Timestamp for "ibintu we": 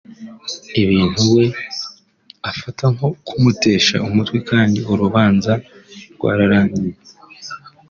0.83-1.45